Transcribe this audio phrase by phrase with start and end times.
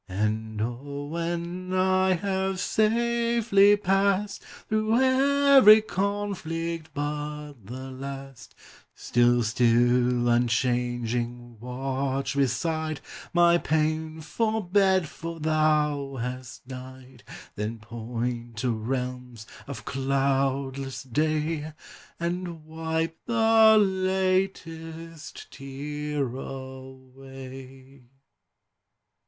[0.09, 8.55] And oh, when I have safely past Through every conflict but the last,
[8.95, 12.99] Still, still unchanging, watch beside
[13.31, 17.23] My painful bed, for Thou hast died;
[17.55, 21.73] Then point to realms of cloudless day,
[22.19, 28.05] And wipe the latest tear away.